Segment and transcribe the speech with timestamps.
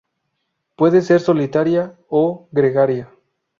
[0.77, 3.07] Puede ser solitaria o gregaria.